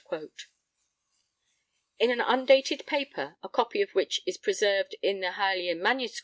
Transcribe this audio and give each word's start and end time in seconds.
In 1.99 2.09
an 2.09 2.21
undated 2.21 2.87
paper, 2.87 3.37
a 3.43 3.47
copy 3.47 3.83
of 3.83 3.91
which 3.91 4.19
is 4.25 4.35
preserved 4.39 4.95
in 5.03 5.19
the 5.19 5.33
Harleian 5.33 5.79
MSS. 5.79 6.19